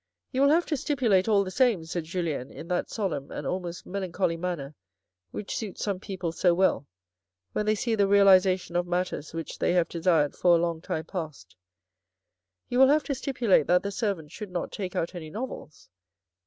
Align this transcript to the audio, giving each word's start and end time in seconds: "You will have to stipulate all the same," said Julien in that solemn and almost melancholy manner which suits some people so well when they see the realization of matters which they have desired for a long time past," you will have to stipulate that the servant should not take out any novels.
"You 0.31 0.41
will 0.41 0.49
have 0.49 0.65
to 0.65 0.77
stipulate 0.77 1.27
all 1.27 1.43
the 1.43 1.51
same," 1.51 1.85
said 1.85 2.05
Julien 2.05 2.49
in 2.49 2.67
that 2.69 2.89
solemn 2.89 3.29
and 3.29 3.45
almost 3.45 3.85
melancholy 3.85 4.35
manner 4.35 4.73
which 5.29 5.55
suits 5.55 5.83
some 5.83 5.99
people 5.99 6.31
so 6.31 6.55
well 6.55 6.87
when 7.53 7.67
they 7.67 7.75
see 7.75 7.93
the 7.93 8.07
realization 8.07 8.75
of 8.75 8.87
matters 8.87 9.31
which 9.31 9.59
they 9.59 9.73
have 9.73 9.87
desired 9.89 10.35
for 10.35 10.55
a 10.55 10.59
long 10.59 10.81
time 10.81 11.05
past," 11.05 11.55
you 12.67 12.79
will 12.79 12.87
have 12.87 13.03
to 13.03 13.13
stipulate 13.13 13.67
that 13.67 13.83
the 13.83 13.91
servant 13.91 14.31
should 14.31 14.49
not 14.49 14.71
take 14.71 14.95
out 14.95 15.13
any 15.13 15.29
novels. 15.29 15.87